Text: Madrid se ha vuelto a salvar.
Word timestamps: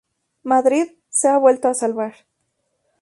Madrid 0.41 0.95
se 1.09 1.27
ha 1.29 1.37
vuelto 1.37 1.67
a 1.67 1.75
salvar. 1.75 2.15